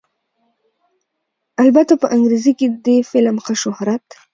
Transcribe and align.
البته 1.61 1.93
په 2.01 2.07
انګرېزۍ 2.15 2.53
کښې 2.59 2.67
دې 2.85 2.97
فلم 3.09 3.35
ښۀ 3.45 3.55
شهرت 3.63 4.05